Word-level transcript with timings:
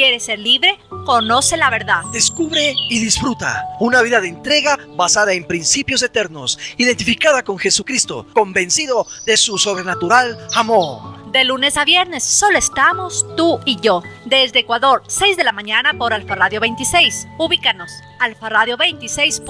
¿Quieres 0.00 0.24
ser 0.24 0.38
libre? 0.38 0.78
Conoce 1.04 1.58
la 1.58 1.68
verdad. 1.68 2.04
Descubre 2.10 2.74
y 2.88 3.00
disfruta 3.00 3.66
una 3.80 4.00
vida 4.00 4.18
de 4.22 4.28
entrega 4.28 4.78
basada 4.96 5.34
en 5.34 5.46
principios 5.46 6.02
eternos, 6.02 6.58
identificada 6.78 7.42
con 7.42 7.58
Jesucristo, 7.58 8.26
convencido 8.32 9.06
de 9.26 9.36
su 9.36 9.58
sobrenatural 9.58 10.38
amor. 10.54 11.20
De 11.32 11.44
lunes 11.44 11.76
a 11.76 11.84
viernes 11.84 12.24
solo 12.24 12.56
estamos 12.56 13.26
tú 13.36 13.60
y 13.66 13.78
yo. 13.80 14.02
Desde 14.30 14.60
Ecuador, 14.60 15.02
6 15.08 15.36
de 15.36 15.42
la 15.42 15.50
mañana 15.50 15.92
por 15.94 16.14
Alfa 16.14 16.36
Radio 16.36 16.60
26. 16.60 17.26
Ubícanos. 17.36 17.90
Alfa 18.20 18.48
Radio 18.48 18.76
26. 18.76 19.42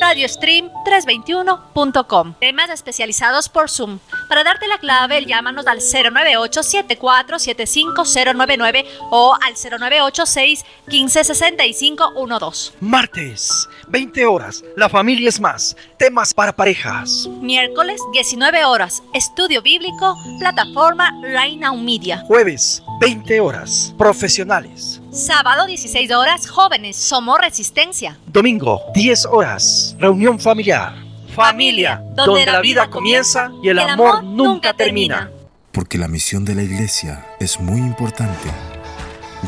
Radiostream 0.00 0.68
321.com. 0.84 2.34
Temas 2.40 2.70
especializados 2.70 3.48
por 3.48 3.70
Zoom. 3.70 4.00
Para 4.28 4.42
darte 4.42 4.66
la 4.66 4.78
clave, 4.78 5.24
llámanos 5.24 5.68
al 5.68 5.78
098 5.78 6.62
7475099 6.62 8.84
o 9.10 9.34
al 9.34 9.54
0986 9.54 10.64
156512. 10.88 12.72
Martes, 12.80 13.68
20 13.86 14.26
horas. 14.26 14.64
La 14.76 14.88
familia 14.88 15.28
es 15.28 15.38
más. 15.38 15.76
Temas 15.98 16.34
para 16.34 16.56
parejas. 16.56 17.28
Miércoles, 17.40 18.00
19 18.12 18.64
horas. 18.64 19.04
Estudio 19.14 19.62
bíblico. 19.62 20.16
Plataforma 20.40 21.12
Reina 21.22 21.72
Media. 21.74 22.24
Jueves, 22.26 22.82
20 23.00 23.38
horas. 23.40 23.94
Profesionales. 24.16 25.02
Sábado 25.12 25.66
16 25.66 26.10
horas, 26.10 26.48
jóvenes, 26.48 26.96
somos 26.96 27.38
resistencia. 27.38 28.18
Domingo 28.26 28.80
10 28.94 29.26
horas, 29.26 29.94
reunión 29.98 30.40
familiar. 30.40 30.94
Familia, 31.34 32.02
donde, 32.14 32.46
la 32.46 32.62
vida 32.62 32.88
comienza 32.88 33.50
y 33.62 33.68
el, 33.68 33.78
amor, 33.78 34.24
nunca 34.24 34.72
termina. 34.72 35.30
Porque 35.70 35.98
la 35.98 36.08
misión 36.08 36.46
de 36.46 36.54
la 36.54 36.62
iglesia 36.62 37.26
es 37.40 37.60
muy 37.60 37.78
importante. 37.78 38.48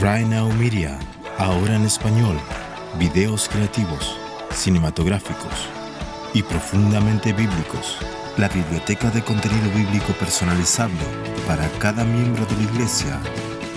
Right 0.03 0.27
Now 0.27 0.53
Media, 0.53 0.99
ahora 1.39 1.75
en 1.75 1.87
español, 1.87 2.39
videos 2.99 3.49
creativos, 3.49 4.19
cinematográficos 4.53 5.67
y 6.35 6.43
profundamente 6.43 7.33
bíblicos. 7.33 7.97
La 8.37 8.51
biblioteca 8.51 9.09
de 9.09 9.25
contenido 9.25 9.71
bíblico 9.75 10.13
personalizable 10.13 11.01
para 11.47 11.67
cada 11.79 12.05
miembro 12.05 12.45
de 12.45 12.57
la 12.57 12.63
iglesia. 12.71 13.19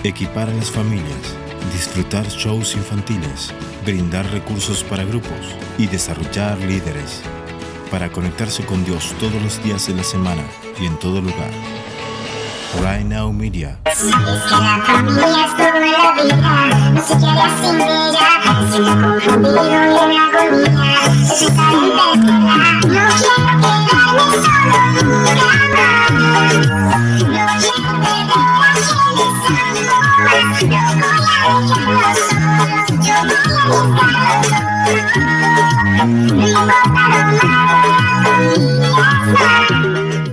Equipar 0.04 0.48
a 0.48 0.54
las 0.54 0.70
familias 0.70 1.36
disfrutar 1.72 2.26
shows 2.26 2.74
infantiles, 2.74 3.52
brindar 3.84 4.26
recursos 4.32 4.82
para 4.84 5.04
grupos 5.04 5.56
y 5.78 5.86
desarrollar 5.86 6.58
líderes 6.58 7.22
para 7.90 8.10
conectarse 8.10 8.64
con 8.64 8.84
Dios 8.84 9.14
todos 9.20 9.40
los 9.42 9.62
días 9.62 9.86
de 9.86 9.94
la 9.94 10.02
semana 10.02 10.42
y 10.80 10.86
en 10.86 10.98
todo 10.98 11.20
lugar. 11.20 11.50
Right 12.80 13.04
Now 13.04 13.32
Media. 13.32 13.78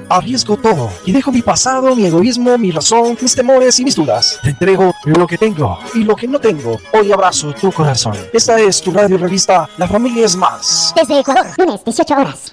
Arriesgo 0.09 0.57
todo 0.57 0.89
y 1.05 1.11
dejo 1.11 1.31
mi 1.31 1.41
pasado, 1.41 1.95
mi 1.95 2.05
egoísmo, 2.05 2.57
mi 2.57 2.71
razón, 2.71 3.17
mis 3.21 3.35
temores 3.35 3.79
y 3.79 3.83
mis 3.83 3.95
dudas. 3.95 4.39
Te 4.41 4.49
entrego 4.49 4.93
lo 5.05 5.27
que 5.27 5.37
tengo 5.37 5.79
y 5.93 6.03
lo 6.03 6.15
que 6.15 6.27
no 6.27 6.39
tengo. 6.39 6.79
Hoy 6.93 7.11
abrazo 7.11 7.53
tu 7.53 7.71
corazón. 7.71 8.15
Esta 8.33 8.59
es 8.59 8.81
tu 8.81 8.91
radio 8.91 9.17
revista 9.17 9.69
La 9.77 9.87
Familia 9.87 10.25
es 10.25 10.35
Más. 10.35 10.93
Desde 10.95 11.19
Ecuador, 11.19 11.45
lunes 11.57 11.83
18 11.85 12.13
horas. 12.15 12.51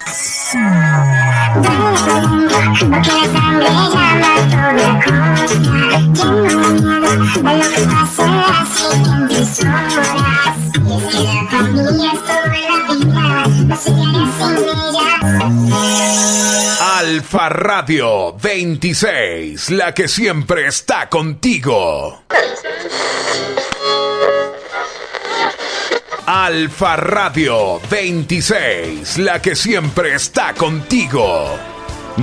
Alfa 17.37 17.49
Radio 17.49 18.35
26, 18.35 19.69
la 19.69 19.93
que 19.93 20.07
siempre 20.07 20.65
está 20.65 21.07
contigo. 21.07 22.23
Alfa 26.25 26.95
Radio 26.95 27.79
26, 27.91 29.19
la 29.19 29.39
que 29.39 29.55
siempre 29.55 30.15
está 30.15 30.55
contigo. 30.55 31.55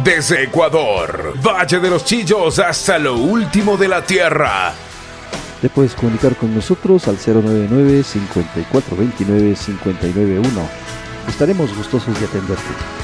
Desde 0.03 0.43
Ecuador, 0.43 1.35
Valle 1.41 1.79
de 1.79 1.91
los 1.91 2.05
Chillos 2.05 2.59
hasta 2.59 2.99
lo 2.99 3.15
último 3.15 3.77
de 3.77 3.87
la 3.87 4.05
tierra. 4.05 4.73
Te 5.63 5.71
puedes 5.71 5.95
comunicar 5.95 6.35
con 6.35 6.53
nosotros 6.53 7.07
al 7.07 7.19
099 7.25 8.03
5429 8.03 9.55
591. 9.65 10.69
Estaremos 11.29 11.73
gustosos 11.77 12.19
de 12.19 12.27
atenderte. 12.27 13.04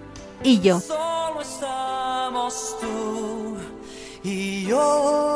y 0.43 0.59
yo. 0.59 0.79
Solo 0.79 1.41
estamos 1.41 2.77
tú 2.79 3.57
y 4.23 4.65
yo. 4.65 5.30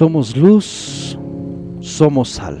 Somos 0.00 0.34
luz, 0.34 1.18
somos 1.80 2.30
sal. 2.30 2.56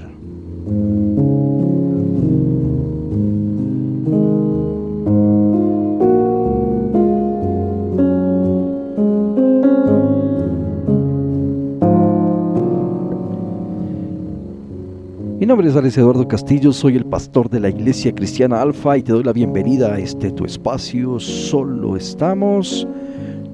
Mi 15.38 15.46
nombre 15.46 15.66
es 15.66 15.76
Alex 15.76 15.96
Eduardo 15.96 16.28
Castillo, 16.28 16.74
soy 16.74 16.96
el 16.96 17.06
pastor 17.06 17.48
de 17.48 17.60
la 17.60 17.70
Iglesia 17.70 18.14
Cristiana 18.14 18.60
Alfa 18.60 18.98
y 18.98 19.02
te 19.02 19.12
doy 19.12 19.24
la 19.24 19.32
bienvenida 19.32 19.94
a 19.94 19.98
este 19.98 20.30
tu 20.30 20.44
espacio. 20.44 21.18
Solo 21.18 21.96
estamos 21.96 22.86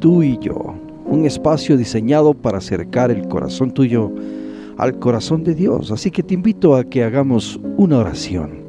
tú 0.01 0.25
y 0.25 0.37
yo 0.41 0.66
un 1.09 1.25
espacio 1.25 1.77
diseñado 1.77 2.35
para 2.35 2.59
acercar 2.59 3.11
el 3.11 3.29
corazón 3.29 3.71
tuyo 3.71 4.11
al 4.77 4.99
corazón 4.99 5.45
de 5.45 5.55
Dios. 5.55 5.91
Así 5.91 6.11
que 6.11 6.23
te 6.23 6.35
invito 6.35 6.77
a 6.77 6.85
que 6.85 7.05
hagamos 7.05 7.59
una 7.77 7.99
oración. 7.99 8.67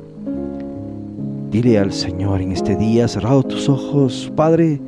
Dile 1.52 1.80
al 1.80 1.94
Señor 1.94 2.42
en 2.42 2.52
este 2.52 2.76
día, 2.76 3.08
cerrado 3.08 3.44
tus 3.44 3.70
ojos, 3.70 4.32
Padre, 4.36 4.80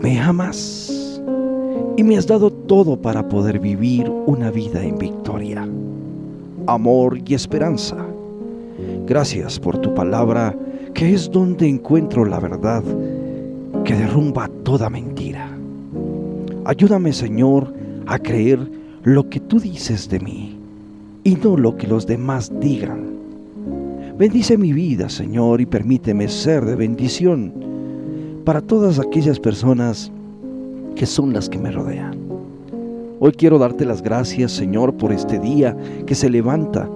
me 0.00 0.18
amas 0.20 1.20
y 1.96 2.02
me 2.02 2.16
has 2.16 2.26
dado 2.26 2.50
todo 2.50 3.00
para 3.00 3.28
poder 3.28 3.58
vivir 3.58 4.10
una 4.26 4.50
vida 4.50 4.84
en 4.84 4.98
victoria, 4.98 5.68
amor 6.66 7.18
y 7.24 7.34
esperanza. 7.34 7.96
Gracias 9.06 9.58
por 9.58 9.78
tu 9.78 9.94
palabra, 9.94 10.56
que 10.94 11.14
es 11.14 11.30
donde 11.30 11.68
encuentro 11.68 12.24
la 12.24 12.40
verdad 12.40 12.82
que 13.84 13.94
derrumba 13.94 14.48
toda 14.64 14.90
mentira. 14.90 15.37
Ayúdame, 16.68 17.14
Señor, 17.14 17.72
a 18.06 18.18
creer 18.18 18.58
lo 19.02 19.30
que 19.30 19.40
tú 19.40 19.58
dices 19.58 20.06
de 20.10 20.20
mí 20.20 20.54
y 21.24 21.34
no 21.36 21.56
lo 21.56 21.78
que 21.78 21.86
los 21.86 22.06
demás 22.06 22.52
digan. 22.60 23.06
Bendice 24.18 24.58
mi 24.58 24.74
vida, 24.74 25.08
Señor, 25.08 25.62
y 25.62 25.64
permíteme 25.64 26.28
ser 26.28 26.66
de 26.66 26.76
bendición 26.76 27.54
para 28.44 28.60
todas 28.60 28.98
aquellas 28.98 29.40
personas 29.40 30.12
que 30.94 31.06
son 31.06 31.32
las 31.32 31.48
que 31.48 31.56
me 31.56 31.70
rodean. 31.70 32.18
Hoy 33.18 33.32
quiero 33.32 33.58
darte 33.58 33.86
las 33.86 34.02
gracias, 34.02 34.52
Señor, 34.52 34.92
por 34.92 35.10
este 35.10 35.38
día 35.38 35.74
que 36.04 36.14
se 36.14 36.28
levanta 36.28 36.86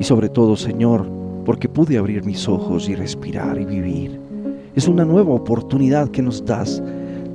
y 0.00 0.02
sobre 0.02 0.28
todo, 0.28 0.56
Señor, 0.56 1.08
porque 1.44 1.68
pude 1.68 1.98
abrir 1.98 2.24
mis 2.24 2.48
ojos 2.48 2.88
y 2.88 2.96
respirar 2.96 3.60
y 3.60 3.64
vivir. 3.64 4.18
Es 4.74 4.88
una 4.88 5.04
nueva 5.04 5.34
oportunidad 5.34 6.08
que 6.08 6.20
nos 6.20 6.44
das 6.44 6.82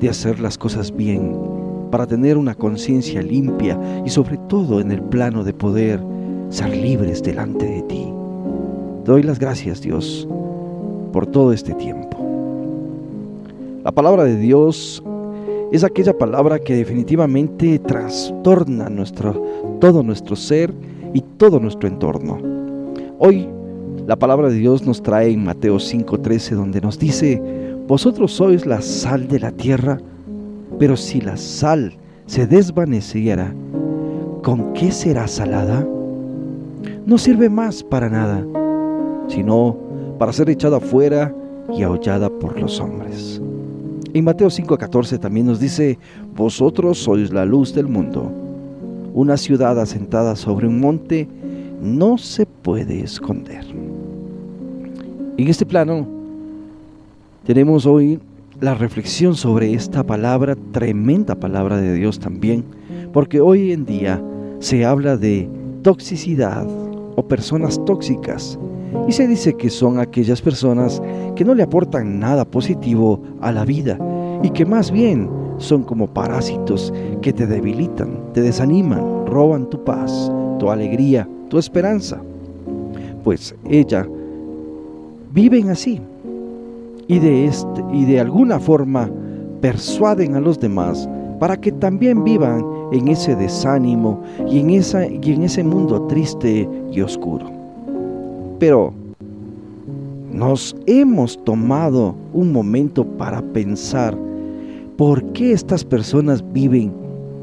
de 0.02 0.10
hacer 0.10 0.42
las 0.42 0.58
cosas 0.58 0.94
bien, 0.94 1.53
para 1.94 2.08
tener 2.08 2.40
una 2.40 2.56
conciencia 2.56 3.22
limpia 3.22 3.80
y 4.04 4.10
sobre 4.10 4.40
todo 4.50 4.82
en 4.82 4.92
el 4.92 5.00
plano 5.00 5.44
de 5.44 5.54
poder 5.54 6.00
ser 6.50 6.76
libres 6.76 7.22
delante 7.22 7.68
de 7.68 7.84
ti. 7.84 8.12
Doy 9.06 9.22
las 9.22 9.38
gracias, 9.38 9.80
Dios, 9.80 10.28
por 11.12 11.28
todo 11.28 11.54
este 11.54 11.76
tiempo. 11.76 12.18
La 13.84 13.92
palabra 13.92 14.24
de 14.24 14.38
Dios 14.38 15.04
es 15.72 15.84
aquella 15.84 16.18
palabra 16.18 16.58
que 16.58 16.76
definitivamente 16.76 17.78
trastorna 17.78 18.90
nuestro, 18.90 19.44
todo 19.80 20.02
nuestro 20.02 20.36
ser 20.36 20.74
y 21.14 21.22
todo 21.38 21.60
nuestro 21.60 21.88
entorno. 21.88 22.40
Hoy 23.20 23.48
la 24.08 24.16
palabra 24.16 24.50
de 24.50 24.56
Dios 24.56 24.82
nos 24.82 25.04
trae 25.04 25.30
en 25.30 25.44
Mateo 25.44 25.76
5:13 25.76 26.56
donde 26.56 26.82
nos 26.82 26.98
dice, 26.98 27.40
vosotros 27.88 28.32
sois 28.32 28.66
la 28.66 28.82
sal 28.82 29.28
de 29.28 29.40
la 29.40 29.52
tierra, 29.52 30.00
pero 30.80 30.98
si 30.98 31.22
la 31.22 31.38
sal 31.38 31.94
se 32.26 32.48
desvaneciera, 32.48 33.54
¿con 34.42 34.74
qué 34.74 34.92
será 34.92 35.28
salada? 35.28 35.86
No 37.06 37.18
sirve 37.18 37.50
más 37.50 37.84
para 37.84 38.10
nada, 38.10 38.46
sino 39.28 39.76
para 40.18 40.34
ser 40.34 40.50
echada 40.50 40.78
afuera 40.78 41.34
y 41.78 41.84
aullada 41.84 42.30
por 42.30 42.60
los 42.60 42.80
hombres. 42.80 43.42
En 44.14 44.26
Mateo 44.26 44.50
5:14 44.50 45.20
también 45.20 45.48
nos 45.48 45.60
dice, 45.60 45.98
vosotros 46.36 47.00
sois 47.00 47.32
la 47.32 47.46
luz 47.46 47.74
del 47.74 47.88
mundo. 47.88 48.32
Una 49.14 49.38
ciudad 49.38 49.80
asentada 49.80 50.36
sobre 50.36 50.68
un 50.68 50.80
monte 50.80 51.28
no 51.82 52.18
se 52.18 52.46
puede 52.46 53.02
esconder. 53.02 53.66
En 55.38 55.48
este 55.48 55.66
plano 55.66 56.06
tenemos 57.46 57.86
hoy 57.86 58.20
la 58.64 58.76
reflexión 58.76 59.36
sobre 59.36 59.74
esta 59.74 60.06
palabra, 60.06 60.56
tremenda 60.72 61.36
palabra 61.36 61.76
de 61.76 61.96
Dios 61.96 62.18
también, 62.18 62.64
porque 63.12 63.42
hoy 63.42 63.74
en 63.74 63.84
día 63.84 64.24
se 64.60 64.86
habla 64.86 65.18
de 65.18 65.50
toxicidad 65.82 66.66
o 67.18 67.28
personas 67.28 67.84
tóxicas 67.84 68.58
y 69.06 69.12
se 69.12 69.28
dice 69.28 69.56
que 69.56 69.70
son 69.70 70.00
aquellas 70.00 70.42
personas 70.42 71.02
que 71.36 71.44
no 71.44 71.56
le 71.56 71.64
aportan 71.64 72.22
nada 72.22 72.46
positivo 72.46 73.20
a 73.42 73.52
la 73.52 73.66
vida 73.66 74.00
y 74.42 74.50
que 74.52 74.66
más 74.66 74.92
bien 74.92 75.30
son 75.58 75.84
como 75.84 76.08
parásitos 76.08 76.94
que 77.22 77.34
te 77.34 77.46
debilitan, 77.46 78.32
te 78.32 78.40
desaniman, 78.40 79.26
roban 79.28 79.70
tu 79.70 79.84
paz, 79.84 80.32
tu 80.60 80.72
alegría, 80.72 81.28
tu 81.50 81.58
esperanza. 81.58 82.22
Pues 83.26 83.54
ella 83.70 84.08
viven 85.34 85.70
así 85.70 86.00
y 87.08 87.20
de 87.20 87.46
este 87.46 87.84
y 87.92 88.06
de 88.06 88.20
alguna 88.20 88.60
forma 88.60 89.10
persuaden 89.62 90.36
a 90.36 90.42
los 90.42 90.60
demás 90.60 91.08
para 91.40 91.58
que 91.58 91.72
también 91.72 92.24
vivan 92.24 92.64
en 92.92 93.08
ese 93.08 93.36
desánimo 93.36 94.22
y 94.50 94.60
en, 94.60 94.70
esa, 94.70 95.08
y 95.08 95.34
en 95.34 95.44
ese 95.44 95.64
mundo 95.64 96.04
triste 96.04 96.70
y 96.92 97.02
oscuro. 97.02 97.50
Pero 98.60 98.94
nos 100.32 100.76
hemos 100.86 101.42
tomado 101.44 102.16
un 102.34 102.52
momento 102.52 103.06
para 103.06 103.42
pensar 103.42 104.18
por 104.98 105.24
qué 105.34 105.52
estas 105.52 105.84
personas 105.84 106.44
viven 106.54 106.94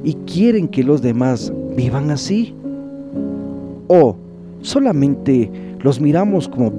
y 0.04 0.14
quieren 0.14 0.68
que 0.68 0.82
los 0.82 1.02
demás 1.02 1.52
vivan 1.76 2.10
así. 2.10 2.54
O 3.88 4.16
solamente 4.60 5.50
los 5.80 6.00
miramos 6.00 6.48
como 6.48 6.72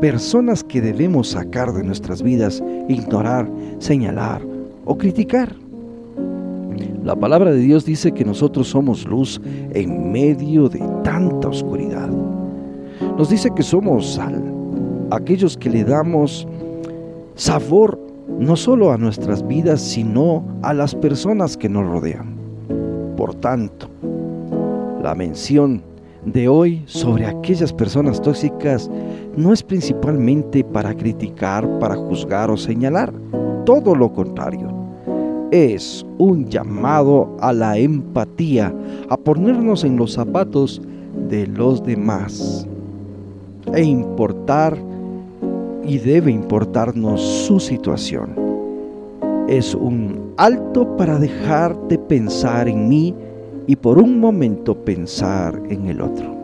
personas 0.00 0.62
que 0.62 0.80
debemos 0.80 1.28
sacar 1.28 1.72
de 1.72 1.82
nuestras 1.82 2.22
vidas, 2.22 2.62
ignorar, 2.88 3.48
señalar 3.78 4.42
o 4.84 4.96
criticar. 4.96 5.54
La 7.04 7.16
palabra 7.16 7.52
de 7.52 7.58
Dios 7.58 7.84
dice 7.84 8.12
que 8.12 8.24
nosotros 8.24 8.68
somos 8.68 9.04
luz 9.06 9.40
en 9.72 10.12
medio 10.12 10.68
de 10.68 10.80
tanta 11.02 11.48
oscuridad. 11.48 12.08
Nos 13.16 13.30
dice 13.30 13.50
que 13.54 13.62
somos 13.62 14.20
aquellos 15.10 15.56
que 15.56 15.70
le 15.70 15.84
damos 15.84 16.46
sabor 17.34 17.98
no 18.38 18.56
solo 18.56 18.92
a 18.92 18.98
nuestras 18.98 19.46
vidas, 19.46 19.80
sino 19.80 20.44
a 20.62 20.74
las 20.74 20.94
personas 20.94 21.56
que 21.56 21.68
nos 21.68 21.86
rodean. 21.86 22.36
Por 23.16 23.34
tanto, 23.34 23.88
la 25.02 25.14
mención 25.14 25.82
de 26.24 26.48
hoy 26.48 26.82
sobre 26.86 27.26
aquellas 27.26 27.72
personas 27.72 28.20
tóxicas 28.20 28.90
no 29.38 29.52
es 29.52 29.62
principalmente 29.62 30.64
para 30.64 30.92
criticar, 30.94 31.78
para 31.78 31.94
juzgar 31.94 32.50
o 32.50 32.56
señalar, 32.56 33.12
todo 33.64 33.94
lo 33.94 34.12
contrario. 34.12 34.68
Es 35.52 36.04
un 36.18 36.46
llamado 36.48 37.36
a 37.40 37.52
la 37.52 37.78
empatía, 37.78 38.74
a 39.08 39.16
ponernos 39.16 39.84
en 39.84 39.96
los 39.96 40.14
zapatos 40.14 40.82
de 41.28 41.46
los 41.46 41.84
demás 41.84 42.66
e 43.72 43.82
importar 43.84 44.76
y 45.84 45.98
debe 45.98 46.32
importarnos 46.32 47.20
su 47.20 47.60
situación. 47.60 48.34
Es 49.48 49.72
un 49.72 50.32
alto 50.36 50.96
para 50.96 51.18
dejar 51.18 51.78
de 51.86 51.96
pensar 51.96 52.68
en 52.68 52.88
mí 52.88 53.14
y 53.68 53.76
por 53.76 53.98
un 53.98 54.18
momento 54.18 54.74
pensar 54.74 55.62
en 55.70 55.86
el 55.86 56.02
otro. 56.02 56.37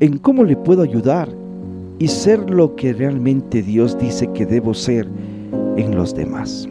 En 0.00 0.18
cómo 0.18 0.44
le 0.44 0.56
puedo 0.56 0.82
ayudar 0.82 1.28
y 1.98 2.08
ser 2.08 2.50
lo 2.50 2.74
que 2.74 2.92
realmente 2.92 3.62
Dios 3.62 3.98
dice 3.98 4.28
que 4.32 4.46
debo 4.46 4.74
ser 4.74 5.06
en 5.76 5.94
los 5.94 6.14
demás 6.14 6.68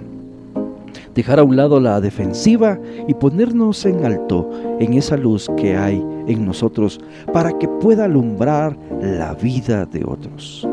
dejar 1.20 1.40
a 1.40 1.44
un 1.44 1.58
lado 1.58 1.82
la 1.82 2.00
defensiva 2.00 2.80
y 3.06 3.14
ponernos 3.14 3.86
en 3.86 4.06
alto 4.06 4.50
en 4.80 4.94
esa 4.94 5.18
luz 5.18 5.50
que 5.58 5.76
hay 5.76 6.02
en 6.28 6.46
nosotros 6.46 7.02
para 7.34 7.58
que 7.58 7.68
pueda 7.68 8.06
alumbrar 8.06 8.78
la 9.02 9.34
vida 9.34 9.86
de 9.86 10.04
otros. 10.06 10.66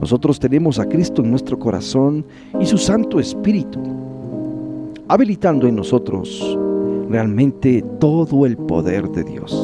Nosotros 0.00 0.40
tenemos 0.40 0.80
a 0.80 0.88
Cristo 0.88 1.22
en 1.22 1.30
nuestro 1.30 1.56
corazón 1.56 2.24
y 2.60 2.66
su 2.66 2.78
Santo 2.78 3.20
Espíritu, 3.20 3.78
habilitando 5.06 5.68
en 5.68 5.76
nosotros 5.76 6.58
realmente 7.08 7.84
todo 8.00 8.46
el 8.46 8.56
poder 8.56 9.08
de 9.10 9.22
Dios. 9.22 9.63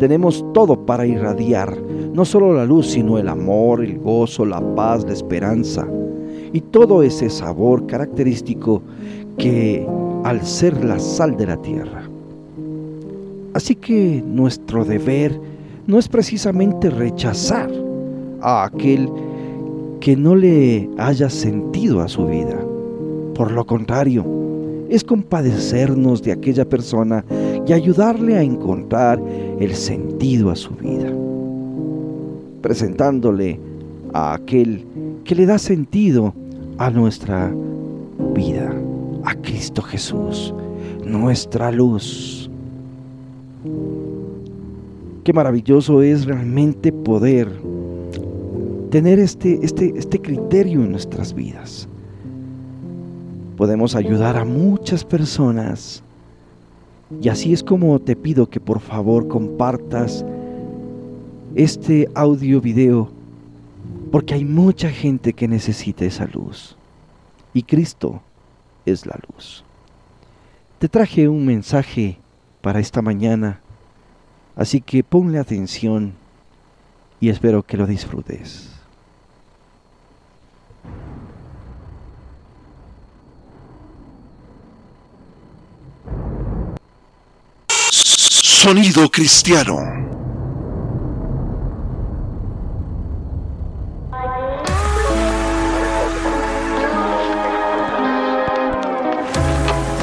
Tenemos 0.00 0.42
todo 0.54 0.86
para 0.86 1.06
irradiar, 1.06 1.76
no 2.14 2.24
solo 2.24 2.54
la 2.54 2.64
luz, 2.64 2.86
sino 2.86 3.18
el 3.18 3.28
amor, 3.28 3.84
el 3.84 3.98
gozo, 3.98 4.46
la 4.46 4.58
paz, 4.74 5.04
la 5.04 5.12
esperanza 5.12 5.86
y 6.54 6.62
todo 6.62 7.02
ese 7.02 7.28
sabor 7.28 7.86
característico 7.86 8.80
que 9.36 9.86
al 10.24 10.44
ser 10.46 10.82
la 10.82 10.98
sal 10.98 11.36
de 11.36 11.46
la 11.46 11.58
tierra. 11.58 12.08
Así 13.52 13.74
que 13.74 14.24
nuestro 14.26 14.86
deber 14.86 15.38
no 15.86 15.98
es 15.98 16.08
precisamente 16.08 16.88
rechazar 16.88 17.70
a 18.40 18.64
aquel 18.64 19.06
que 20.00 20.16
no 20.16 20.34
le 20.34 20.88
haya 20.96 21.28
sentido 21.28 22.00
a 22.00 22.08
su 22.08 22.24
vida. 22.24 22.58
Por 23.34 23.50
lo 23.52 23.66
contrario, 23.66 24.24
es 24.88 25.04
compadecernos 25.04 26.22
de 26.22 26.32
aquella 26.32 26.66
persona 26.66 27.22
y 27.66 27.72
ayudarle 27.72 28.36
a 28.36 28.42
encontrar 28.42 29.20
el 29.58 29.74
sentido 29.74 30.50
a 30.50 30.56
su 30.56 30.74
vida, 30.74 31.10
presentándole 32.62 33.58
a 34.12 34.34
aquel 34.34 34.84
que 35.24 35.34
le 35.34 35.46
da 35.46 35.58
sentido 35.58 36.34
a 36.78 36.90
nuestra 36.90 37.52
vida 38.34 38.74
a 39.24 39.34
Cristo 39.34 39.82
Jesús, 39.82 40.54
nuestra 41.04 41.70
luz. 41.70 42.50
Qué 45.24 45.32
maravilloso 45.32 46.02
es 46.02 46.24
realmente 46.24 46.92
poder 46.92 47.48
tener 48.90 49.18
este, 49.18 49.58
este, 49.62 49.92
este 49.96 50.20
criterio 50.20 50.82
en 50.82 50.92
nuestras 50.92 51.34
vidas. 51.34 51.88
Podemos 53.56 53.94
ayudar 53.94 54.36
a 54.36 54.44
muchas 54.44 55.04
personas. 55.04 56.02
Y 57.18 57.28
así 57.28 57.52
es 57.52 57.62
como 57.62 57.98
te 57.98 58.14
pido 58.14 58.48
que 58.48 58.60
por 58.60 58.80
favor 58.80 59.26
compartas 59.26 60.24
este 61.54 62.08
audio 62.14 62.60
video 62.60 63.10
porque 64.12 64.34
hay 64.34 64.44
mucha 64.44 64.90
gente 64.90 65.32
que 65.32 65.48
necesita 65.48 66.04
esa 66.04 66.26
luz. 66.26 66.76
Y 67.52 67.62
Cristo 67.62 68.22
es 68.86 69.06
la 69.06 69.18
luz. 69.28 69.64
Te 70.78 70.88
traje 70.88 71.28
un 71.28 71.46
mensaje 71.46 72.18
para 72.60 72.80
esta 72.80 73.02
mañana, 73.02 73.60
así 74.56 74.80
que 74.80 75.04
ponle 75.04 75.38
atención 75.38 76.14
y 77.20 77.28
espero 77.28 77.62
que 77.62 77.76
lo 77.76 77.86
disfrutes. 77.86 78.79
Sonido 88.62 89.10
cristiano. 89.10 89.78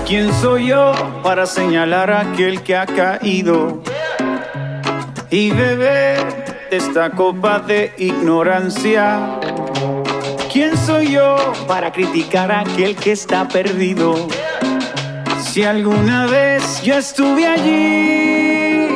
¿Quién 0.08 0.34
soy 0.42 0.70
yo 0.70 0.92
para 1.22 1.46
señalar 1.46 2.10
a 2.10 2.22
aquel 2.22 2.64
que 2.64 2.76
ha 2.76 2.88
caído 2.88 3.84
y 5.30 5.52
beber 5.52 6.18
de 6.72 6.78
esta 6.78 7.12
copa 7.12 7.60
de 7.60 7.94
ignorancia? 8.00 9.38
¿Quién 10.52 10.76
soy 10.76 11.12
yo 11.12 11.36
para 11.68 11.92
criticar 11.92 12.52
a 12.52 12.62
aquel 12.62 12.96
que 12.96 13.12
está 13.12 13.48
perdido? 13.48 14.28
Si 15.52 15.64
alguna 15.64 16.28
vez 16.28 16.82
yo 16.84 16.96
estuve 16.96 17.48
allí, 17.48 18.88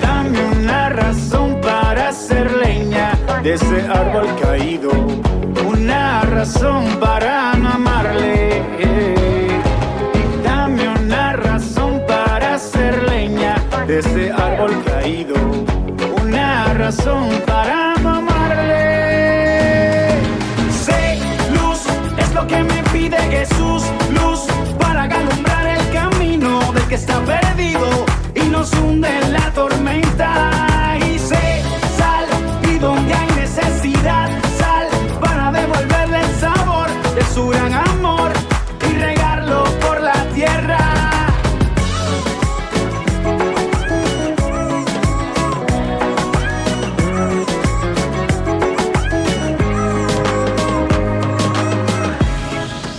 dame 0.00 0.38
una 0.58 0.88
razón 0.90 1.60
para 1.60 2.08
hacer 2.08 2.52
leña 2.52 3.18
de 3.42 3.54
ese 3.54 3.80
árbol 3.88 4.28
caído, 4.40 4.90
una 5.66 6.22
razón 6.22 6.84
para 7.00 7.54
no 7.54 7.68
amarle. 7.70 8.52
de 13.86 13.98
ese 13.98 14.30
árbol 14.30 14.82
caído, 14.84 15.34
una 16.22 16.72
razón 16.74 17.28
para 17.46 17.91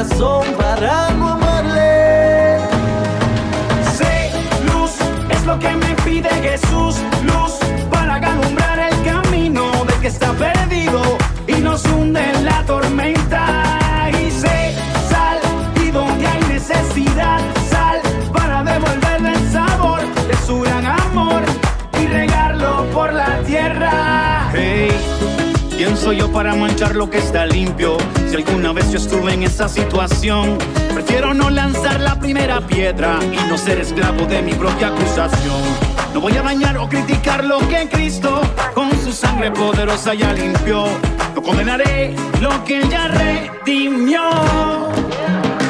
Una 0.00 1.09
soy 26.10 26.18
yo 26.18 26.32
para 26.32 26.56
manchar 26.56 26.96
lo 26.96 27.08
que 27.08 27.18
está 27.18 27.46
limpio? 27.46 27.96
Si 28.28 28.34
alguna 28.34 28.72
vez 28.72 28.90
yo 28.90 28.98
estuve 28.98 29.32
en 29.32 29.44
esa 29.44 29.68
situación, 29.68 30.58
prefiero 30.92 31.34
no 31.34 31.50
lanzar 31.50 32.00
la 32.00 32.18
primera 32.18 32.60
piedra 32.60 33.20
y 33.22 33.48
no 33.48 33.56
ser 33.56 33.78
esclavo 33.78 34.26
de 34.26 34.42
mi 34.42 34.52
propia 34.54 34.88
acusación. 34.88 35.62
No 36.12 36.20
voy 36.20 36.36
a 36.36 36.42
dañar 36.42 36.76
o 36.78 36.88
criticar 36.88 37.44
lo 37.44 37.60
que 37.68 37.88
Cristo 37.88 38.40
con 38.74 38.90
su 39.04 39.12
sangre 39.12 39.52
poderosa 39.52 40.12
ya 40.14 40.32
limpió. 40.32 40.86
No 41.36 41.42
condenaré 41.42 42.16
lo 42.40 42.64
que 42.64 42.82
ya 42.88 43.06
redimió. 43.06 44.22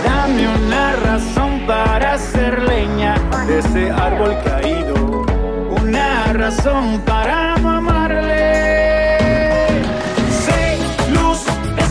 Dame 0.04 0.48
una 0.64 0.96
razón 0.96 1.66
para 1.66 2.14
hacer 2.14 2.62
leña 2.62 3.14
de 3.46 3.58
ese 3.58 3.90
árbol 3.90 4.38
caído 4.42 5.26
una 5.90 6.32
razón 6.32 7.00
para 7.04 7.56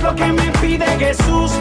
lo 0.10 0.16
que 0.16 0.34
me 0.34 0.52
pide 0.62 0.86
Jesús, 0.98 1.52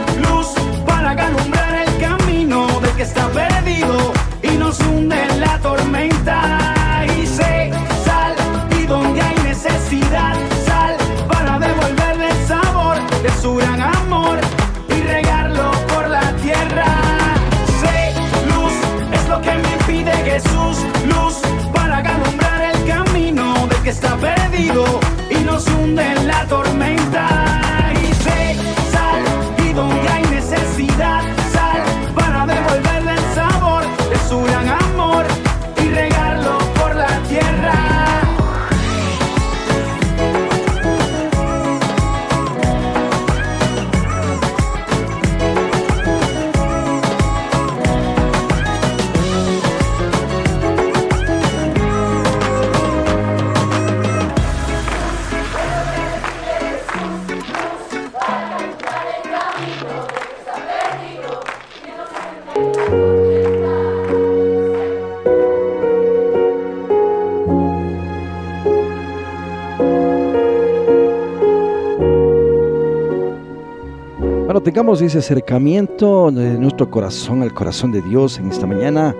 tengamos 74.68 75.00
ese 75.00 75.16
acercamiento 75.16 76.30
de 76.30 76.58
nuestro 76.58 76.90
corazón 76.90 77.40
al 77.42 77.54
corazón 77.54 77.90
de 77.90 78.02
Dios 78.02 78.38
en 78.38 78.50
esta 78.50 78.66
mañana 78.66 79.16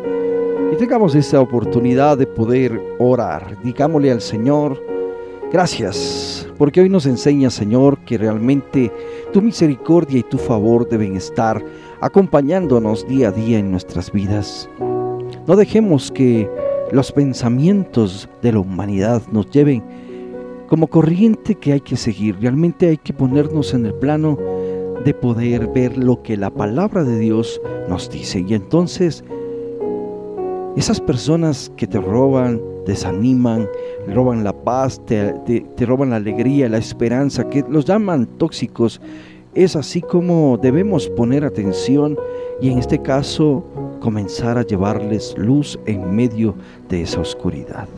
y 0.71 0.77
tengamos 0.77 1.15
esa 1.15 1.41
oportunidad 1.41 2.19
de 2.19 2.27
poder 2.27 2.79
orar. 2.99 3.57
Digámosle 3.65 4.11
al 4.11 4.21
Señor, 4.21 4.79
gracias, 5.51 6.47
porque 6.59 6.83
hoy 6.83 6.91
nos 6.91 7.07
enseña, 7.07 7.49
Señor, 7.49 7.97
que 8.01 8.19
realmente 8.19 8.93
tu 9.33 9.41
misericordia 9.41 10.19
y 10.19 10.23
tu 10.23 10.37
favor 10.37 10.87
deben 10.87 11.17
estar 11.17 11.65
acompañándonos 12.03 13.09
día 13.09 13.29
a 13.29 13.33
día 13.33 13.59
en 13.59 13.71
nuestras 13.71 14.13
vidas. 14.13 14.69
No 15.47 15.57
dejemos 15.57 16.13
que 16.13 16.47
los 16.93 17.11
pensamientos 17.11 18.29
de 18.43 18.53
la 18.53 18.59
humanidad 18.59 19.23
nos 19.33 19.51
lleven 19.51 19.83
como 20.69 20.89
corriente 20.89 21.55
que 21.55 21.73
hay 21.73 21.81
que 21.81 21.97
seguir. 21.97 22.37
Realmente 22.39 22.89
hay 22.89 22.99
que 22.99 23.15
ponernos 23.15 23.73
en 23.73 23.87
el 23.87 23.95
plano 23.95 24.37
de 25.05 25.15
poder 25.15 25.69
ver 25.69 25.97
lo 25.97 26.23
que 26.23 26.37
la 26.37 26.51
palabra 26.51 27.05
de 27.05 27.19
Dios 27.19 27.61
nos 27.89 28.11
dice. 28.11 28.45
Y 28.47 28.55
entonces, 28.55 29.25
esas 30.77 31.01
personas 31.01 31.73
que 31.77 31.87
te 31.87 32.01
roban, 32.01 32.61
desaniman, 32.87 33.69
roban 34.13 34.45
la 34.45 34.53
paz, 34.53 35.05
te, 35.07 35.33
te, 35.77 35.87
roban 35.87 36.11
la 36.11 36.17
alegría, 36.17 36.69
la 36.69 36.79
esperanza, 36.79 37.49
que 37.49 37.65
los 37.69 37.85
llaman 37.85 38.27
tóxicos, 38.39 39.01
es 39.55 39.77
así 39.77 40.01
como 40.01 40.59
debemos 40.61 41.09
poner 41.09 41.45
atención 41.45 42.17
y 42.61 42.71
en 42.71 42.79
este 42.79 43.01
caso 43.01 43.65
comenzar 44.01 44.59
a 44.59 44.63
llevarles 44.63 45.35
luz 45.37 45.79
en 45.87 46.15
medio 46.15 46.55
de 46.89 47.03
esa 47.03 47.21
oscuridad. 47.21 47.89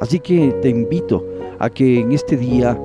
Así 0.00 0.20
que 0.20 0.52
te 0.62 0.68
invito 0.68 1.24
a 1.58 1.70
que 1.70 2.00
en 2.00 2.12
este 2.12 2.36
día 2.36 2.78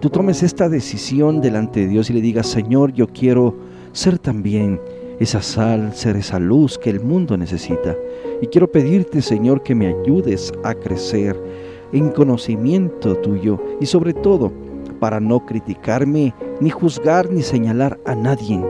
tú 0.00 0.10
tomes 0.10 0.42
esta 0.42 0.68
decisión 0.68 1.40
delante 1.40 1.80
de 1.80 1.88
Dios 1.88 2.10
y 2.10 2.12
le 2.12 2.20
digas, 2.20 2.46
Señor, 2.46 2.92
yo 2.92 3.08
quiero 3.08 3.56
ser 3.92 4.18
también 4.18 4.80
esa 5.18 5.42
sal, 5.42 5.92
ser 5.94 6.16
esa 6.16 6.38
luz 6.38 6.78
que 6.78 6.90
el 6.90 7.00
mundo 7.00 7.36
necesita. 7.36 7.96
Y 8.40 8.46
quiero 8.46 8.70
pedirte, 8.70 9.20
Señor, 9.20 9.62
que 9.62 9.74
me 9.74 9.88
ayudes 9.88 10.52
a 10.62 10.74
crecer 10.74 11.36
en 11.92 12.10
conocimiento 12.10 13.16
tuyo 13.16 13.60
y 13.80 13.86
sobre 13.86 14.12
todo 14.12 14.52
para 15.00 15.20
no 15.20 15.44
criticarme, 15.44 16.34
ni 16.60 16.70
juzgar, 16.70 17.30
ni 17.30 17.42
señalar 17.42 17.98
a 18.04 18.14
nadie, 18.14 18.60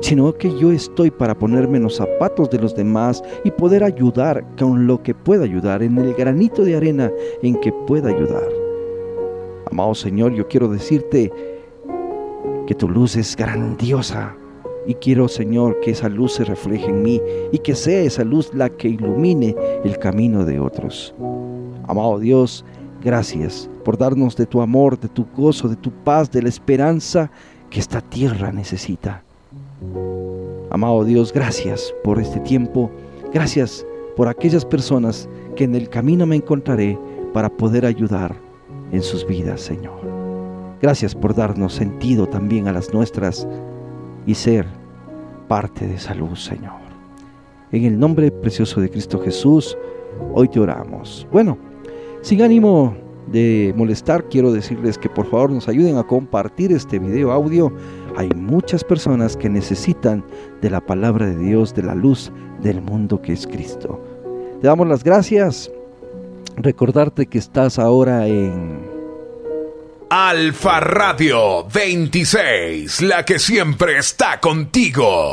sino 0.00 0.32
que 0.32 0.58
yo 0.58 0.72
estoy 0.72 1.10
para 1.10 1.38
ponerme 1.38 1.76
en 1.76 1.84
los 1.84 1.96
zapatos 1.96 2.50
de 2.50 2.58
los 2.58 2.74
demás 2.74 3.22
y 3.44 3.50
poder 3.50 3.84
ayudar 3.84 4.44
con 4.58 4.86
lo 4.86 5.02
que 5.02 5.14
pueda 5.14 5.44
ayudar, 5.44 5.82
en 5.82 5.98
el 5.98 6.14
granito 6.14 6.64
de 6.64 6.76
arena 6.76 7.10
en 7.42 7.60
que 7.60 7.72
pueda 7.86 8.08
ayudar. 8.08 8.65
Amado 9.70 9.94
Señor, 9.94 10.32
yo 10.32 10.46
quiero 10.46 10.68
decirte 10.68 11.32
que 12.66 12.74
tu 12.74 12.88
luz 12.88 13.16
es 13.16 13.34
grandiosa 13.36 14.36
y 14.86 14.94
quiero, 14.94 15.26
Señor, 15.26 15.80
que 15.80 15.90
esa 15.90 16.08
luz 16.08 16.34
se 16.34 16.44
refleje 16.44 16.86
en 16.86 17.02
mí 17.02 17.20
y 17.50 17.58
que 17.58 17.74
sea 17.74 18.02
esa 18.02 18.22
luz 18.22 18.52
la 18.54 18.70
que 18.70 18.88
ilumine 18.88 19.56
el 19.84 19.98
camino 19.98 20.44
de 20.44 20.60
otros. 20.60 21.12
Amado 21.88 22.20
Dios, 22.20 22.64
gracias 23.02 23.68
por 23.84 23.98
darnos 23.98 24.36
de 24.36 24.46
tu 24.46 24.60
amor, 24.60 24.98
de 24.98 25.08
tu 25.08 25.26
gozo, 25.36 25.68
de 25.68 25.76
tu 25.76 25.90
paz, 25.90 26.30
de 26.30 26.42
la 26.42 26.48
esperanza 26.48 27.30
que 27.68 27.80
esta 27.80 28.00
tierra 28.00 28.52
necesita. 28.52 29.24
Amado 30.70 31.04
Dios, 31.04 31.32
gracias 31.32 31.92
por 32.04 32.20
este 32.20 32.38
tiempo. 32.40 32.90
Gracias 33.32 33.84
por 34.16 34.28
aquellas 34.28 34.64
personas 34.64 35.28
que 35.56 35.64
en 35.64 35.74
el 35.74 35.88
camino 35.88 36.24
me 36.24 36.36
encontraré 36.36 36.96
para 37.32 37.48
poder 37.48 37.84
ayudar 37.84 38.45
en 38.92 39.02
sus 39.02 39.26
vidas, 39.26 39.60
Señor. 39.60 40.00
Gracias 40.80 41.14
por 41.14 41.34
darnos 41.34 41.74
sentido 41.74 42.26
también 42.26 42.68
a 42.68 42.72
las 42.72 42.92
nuestras 42.92 43.46
y 44.26 44.34
ser 44.34 44.66
parte 45.48 45.86
de 45.86 45.94
esa 45.94 46.14
luz, 46.14 46.44
Señor. 46.44 46.74
En 47.72 47.84
el 47.84 47.98
nombre 47.98 48.30
precioso 48.30 48.80
de 48.80 48.90
Cristo 48.90 49.20
Jesús, 49.20 49.76
hoy 50.34 50.48
te 50.48 50.60
oramos. 50.60 51.26
Bueno, 51.32 51.58
sin 52.22 52.42
ánimo 52.42 52.94
de 53.26 53.74
molestar, 53.76 54.28
quiero 54.28 54.52
decirles 54.52 54.98
que 54.98 55.08
por 55.08 55.26
favor 55.26 55.50
nos 55.50 55.68
ayuden 55.68 55.96
a 55.96 56.04
compartir 56.04 56.72
este 56.72 56.98
video 56.98 57.32
audio. 57.32 57.72
Hay 58.16 58.28
muchas 58.36 58.84
personas 58.84 59.36
que 59.36 59.48
necesitan 59.48 60.24
de 60.60 60.70
la 60.70 60.80
palabra 60.80 61.26
de 61.26 61.36
Dios, 61.36 61.74
de 61.74 61.82
la 61.82 61.94
luz 61.94 62.32
del 62.62 62.80
mundo 62.82 63.20
que 63.20 63.32
es 63.32 63.46
Cristo. 63.46 64.00
Te 64.60 64.68
damos 64.68 64.86
las 64.86 65.02
gracias 65.02 65.70
recordarte 66.56 67.26
que 67.26 67.38
estás 67.38 67.78
ahora 67.78 68.26
en 68.26 68.96
Alfa 70.08 70.80
Radio 70.80 71.66
26, 71.66 73.02
la 73.02 73.24
que 73.24 73.38
siempre 73.38 73.98
está 73.98 74.40
contigo. 74.40 75.24